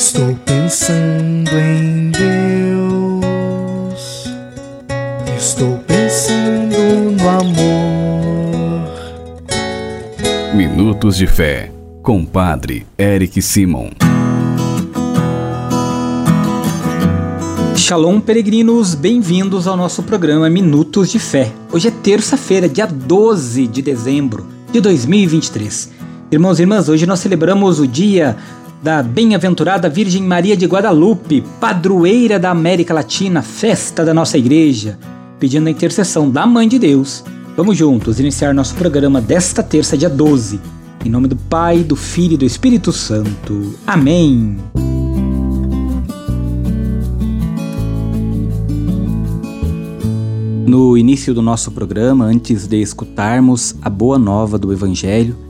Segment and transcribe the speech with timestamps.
[0.00, 2.24] Estou pensando em Deus.
[5.36, 8.88] Estou pensando no amor.
[10.54, 11.70] Minutos de Fé,
[12.02, 13.90] com Padre Eric Simon.
[17.76, 21.52] Shalom, peregrinos, bem-vindos ao nosso programa Minutos de Fé.
[21.70, 25.90] Hoje é terça-feira, dia 12 de dezembro de 2023.
[26.32, 28.38] Irmãos e irmãs, hoje nós celebramos o dia
[28.82, 34.98] da Bem-aventurada Virgem Maria de Guadalupe, padroeira da América Latina, festa da nossa igreja,
[35.38, 37.22] pedindo a intercessão da Mãe de Deus.
[37.56, 40.60] Vamos juntos iniciar nosso programa desta terça, dia 12.
[41.04, 43.74] Em nome do Pai, do Filho e do Espírito Santo.
[43.86, 44.56] Amém.
[50.66, 55.49] No início do nosso programa, antes de escutarmos a boa nova do Evangelho,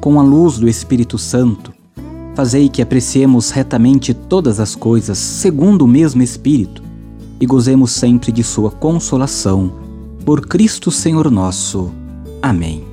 [0.00, 1.72] com a luz do Espírito Santo,
[2.34, 6.82] fazei que apreciemos retamente todas as coisas segundo o mesmo Espírito
[7.40, 9.72] e gozemos sempre de Sua consolação.
[10.24, 11.90] Por Cristo Senhor nosso.
[12.42, 12.84] Amém.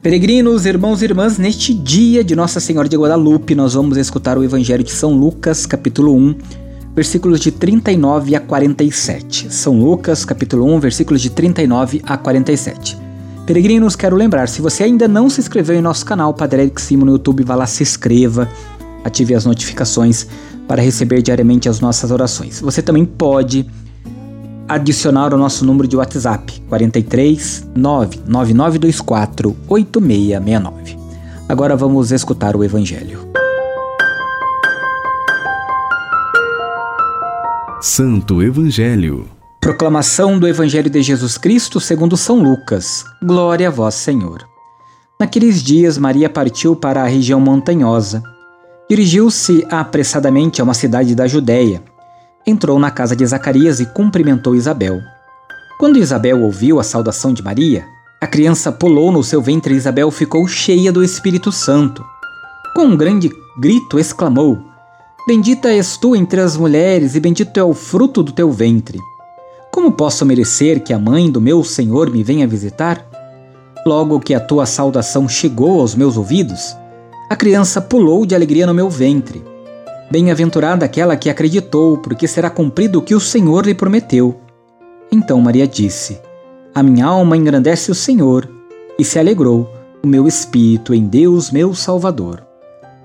[0.00, 4.44] Peregrinos, irmãos e irmãs, neste dia de Nossa Senhora de Guadalupe, nós vamos escutar o
[4.44, 6.34] Evangelho de São Lucas, capítulo 1
[6.98, 9.54] versículos de 39 a 47.
[9.54, 13.07] São Lucas, capítulo 1, versículos de 39 a 47.
[13.48, 17.06] Peregrinos, quero lembrar, se você ainda não se inscreveu em nosso canal Padre Eric Simo
[17.06, 18.46] no YouTube, vá lá, se inscreva,
[19.02, 20.26] ative as notificações
[20.66, 22.60] para receber diariamente as nossas orações.
[22.60, 23.64] Você também pode
[24.68, 30.98] adicionar o nosso número de WhatsApp, 43 99924 8669.
[31.48, 33.26] Agora vamos escutar o Evangelho.
[37.80, 39.37] Santo Evangelho.
[39.68, 43.04] Proclamação do Evangelho de Jesus Cristo segundo São Lucas.
[43.22, 44.48] Glória a vós, Senhor.
[45.20, 48.22] Naqueles dias, Maria partiu para a região montanhosa.
[48.88, 51.82] Dirigiu-se apressadamente a uma cidade da Judéia.
[52.46, 55.02] Entrou na casa de Zacarias e cumprimentou Isabel.
[55.78, 57.84] Quando Isabel ouviu a saudação de Maria,
[58.22, 62.02] a criança pulou no seu ventre e Isabel ficou cheia do Espírito Santo.
[62.74, 63.30] Com um grande
[63.60, 64.64] grito, exclamou:
[65.26, 68.98] Bendita és tu entre as mulheres, e bendito é o fruto do teu ventre.
[69.78, 73.08] Como posso merecer que a mãe do meu Senhor me venha visitar?
[73.86, 76.76] Logo que a tua saudação chegou aos meus ouvidos,
[77.30, 79.40] a criança pulou de alegria no meu ventre.
[80.10, 84.40] Bem-aventurada aquela que acreditou, porque será cumprido o que o Senhor lhe prometeu.
[85.12, 86.20] Então Maria disse:
[86.74, 88.50] A minha alma engrandece o Senhor,
[88.98, 89.72] e se alegrou
[90.02, 92.44] o meu espírito em Deus, meu Salvador.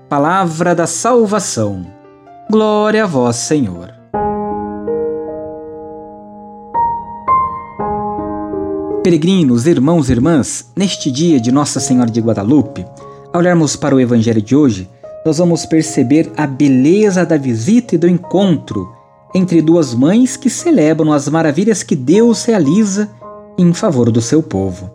[0.08, 1.86] Palavra da salvação.
[2.50, 4.03] Glória a vós, Senhor.
[9.04, 12.86] Peregrinos, irmãos e irmãs, neste dia de Nossa Senhora de Guadalupe,
[13.34, 14.88] ao olharmos para o Evangelho de hoje,
[15.26, 18.90] nós vamos perceber a beleza da visita e do encontro
[19.34, 23.10] entre duas mães que celebram as maravilhas que Deus realiza
[23.58, 24.90] em favor do seu povo.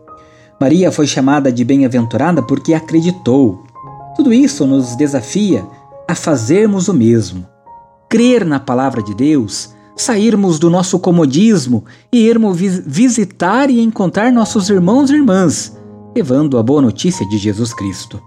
[0.59, 3.63] Maria foi chamada de bem-aventurada porque acreditou.
[4.15, 5.63] Tudo isso nos desafia
[6.07, 7.45] a fazermos o mesmo.
[8.09, 9.69] Crer na palavra de Deus,
[10.01, 15.77] sairmos do nosso comodismo e irmos visitar e encontrar nossos irmãos e irmãs,
[16.15, 18.21] levando a boa notícia de Jesus Cristo.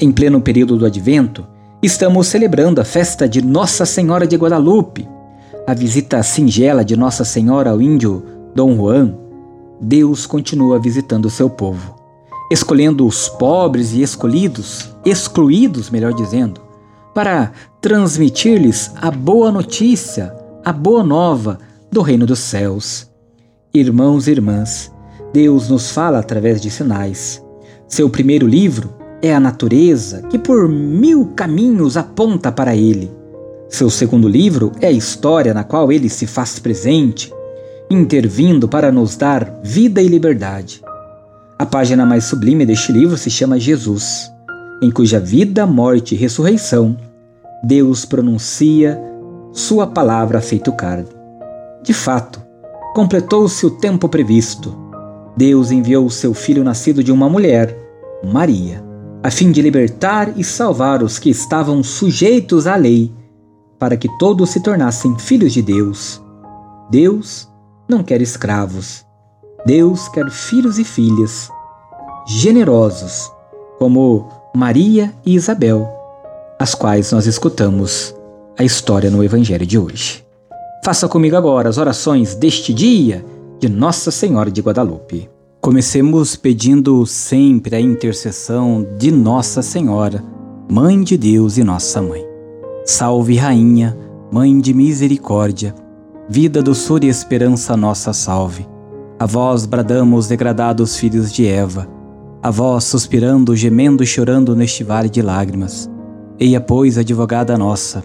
[0.00, 1.46] Em pleno período do Advento,
[1.80, 5.08] estamos celebrando a festa de Nossa Senhora de Guadalupe,
[5.64, 9.14] a visita singela de Nossa Senhora ao índio Dom Juan.
[9.80, 11.94] Deus continua visitando o seu povo,
[12.50, 16.60] escolhendo os pobres e escolhidos, excluídos, melhor dizendo,
[17.14, 20.34] para transmitir-lhes a boa notícia,
[20.66, 21.60] a boa nova
[21.92, 23.08] do reino dos céus.
[23.72, 24.92] Irmãos e irmãs,
[25.32, 27.40] Deus nos fala através de sinais.
[27.86, 28.92] Seu primeiro livro
[29.22, 33.12] é a natureza, que por mil caminhos aponta para ele.
[33.68, 37.32] Seu segundo livro é a história na qual ele se faz presente,
[37.88, 40.82] intervindo para nos dar vida e liberdade.
[41.56, 44.28] A página mais sublime deste livro se chama Jesus,
[44.82, 46.96] em cuja vida, morte e ressurreição
[47.62, 49.00] Deus pronuncia
[49.56, 51.08] sua palavra feito carne.
[51.82, 52.42] De fato,
[52.94, 54.76] completou-se o tempo previsto.
[55.34, 57.74] Deus enviou o seu filho nascido de uma mulher,
[58.22, 58.84] Maria,
[59.22, 63.10] a fim de libertar e salvar os que estavam sujeitos à lei,
[63.78, 66.22] para que todos se tornassem filhos de Deus.
[66.90, 67.48] Deus
[67.88, 69.06] não quer escravos.
[69.64, 71.48] Deus quer filhos e filhas
[72.26, 73.32] generosos,
[73.78, 75.88] como Maria e Isabel,
[76.58, 78.15] as quais nós escutamos
[78.58, 80.24] a história no Evangelho de hoje.
[80.84, 83.24] Faça comigo agora as orações deste dia
[83.60, 85.28] de Nossa Senhora de Guadalupe.
[85.60, 90.24] Comecemos pedindo sempre a intercessão de Nossa Senhora,
[90.70, 92.24] Mãe de Deus e Nossa Mãe.
[92.84, 93.96] Salve, Rainha,
[94.32, 95.74] Mãe de Misericórdia,
[96.28, 98.66] vida, doçura e esperança nossa salve.
[99.18, 101.88] A vós bradamos, degradados filhos de Eva,
[102.42, 105.90] a vós suspirando, gemendo e chorando neste vale de lágrimas.
[106.38, 108.04] Eia, pois, advogada nossa,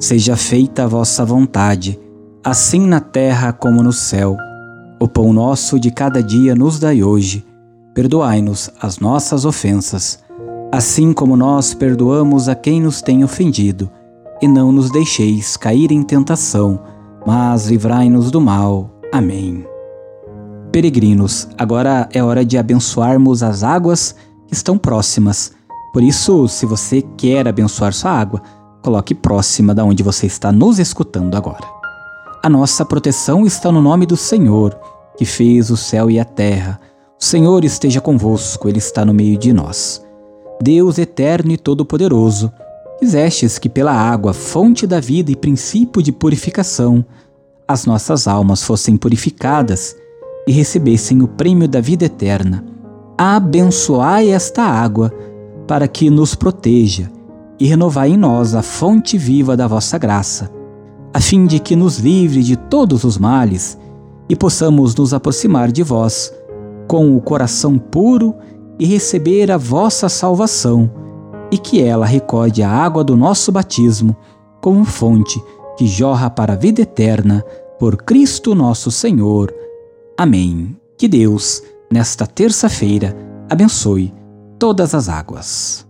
[0.00, 2.00] Seja feita a vossa vontade,
[2.42, 4.34] assim na terra como no céu.
[4.98, 7.44] O pão nosso de cada dia nos dai hoje.
[7.94, 10.18] Perdoai-nos as nossas ofensas,
[10.72, 13.90] assim como nós perdoamos a quem nos tem ofendido.
[14.40, 16.80] E não nos deixeis cair em tentação,
[17.26, 18.90] mas livrai-nos do mal.
[19.12, 19.66] Amém.
[20.72, 24.14] Peregrinos, agora é hora de abençoarmos as águas
[24.46, 25.52] que estão próximas.
[25.92, 28.40] Por isso, se você quer abençoar sua água,
[28.82, 31.66] coloque próxima da onde você está nos escutando agora.
[32.42, 34.78] A nossa proteção está no nome do Senhor,
[35.16, 36.80] que fez o céu e a terra.
[37.20, 40.02] O Senhor esteja convosco, Ele está no meio de nós.
[40.62, 42.52] Deus eterno e todo-poderoso,
[42.98, 47.04] quisestes que pela água, fonte da vida e princípio de purificação,
[47.68, 49.94] as nossas almas fossem purificadas
[50.46, 52.70] e recebessem o prêmio da vida eterna
[53.22, 55.12] abençoai esta água,
[55.66, 57.10] para que nos proteja,
[57.60, 60.50] e renovai em nós a fonte viva da vossa graça,
[61.12, 63.78] a fim de que nos livre de todos os males
[64.28, 66.32] e possamos nos aproximar de vós
[66.88, 68.34] com o coração puro
[68.78, 70.90] e receber a vossa salvação,
[71.52, 74.16] e que ela recorde a água do nosso batismo
[74.62, 75.42] como fonte
[75.76, 77.44] que jorra para a vida eterna,
[77.78, 79.52] por Cristo nosso Senhor.
[80.16, 80.76] Amém.
[80.96, 83.16] Que Deus nesta terça-feira,
[83.48, 84.14] abençoe
[84.58, 85.89] todas as águas.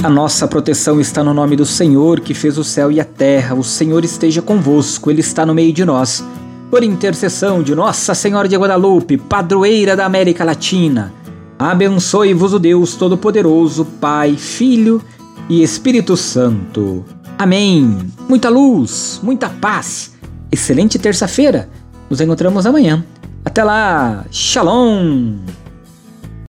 [0.00, 3.56] A nossa proteção está no nome do Senhor, que fez o céu e a terra.
[3.56, 6.24] O Senhor esteja convosco, Ele está no meio de nós.
[6.70, 11.12] Por intercessão de Nossa Senhora de Guadalupe, padroeira da América Latina,
[11.58, 15.02] abençoe-vos o Deus Todo-Poderoso, Pai, Filho
[15.48, 17.04] e Espírito Santo.
[17.36, 17.98] Amém.
[18.28, 20.14] Muita luz, muita paz.
[20.52, 21.68] Excelente terça-feira.
[22.08, 23.04] Nos encontramos amanhã.
[23.44, 24.24] Até lá!
[24.30, 25.38] Shalom!